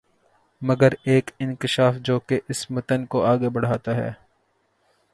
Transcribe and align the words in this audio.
مگر 0.61 0.93
ایک 1.03 1.31
انکشاف 1.39 1.95
جو 2.03 2.19
کہ 2.19 2.39
اس 2.49 2.69
متن 2.71 3.05
کو 3.05 3.23
آگے 3.25 3.49
بڑھاتا 3.49 3.95
ہے 3.95 4.11